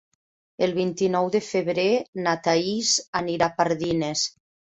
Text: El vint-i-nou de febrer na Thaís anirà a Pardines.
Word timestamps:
El 0.67 0.71
vint-i-nou 0.77 1.29
de 1.35 1.41
febrer 1.47 1.85
na 2.25 2.33
Thaís 2.49 2.95
anirà 3.23 3.51
a 3.53 3.61
Pardines. 3.61 4.27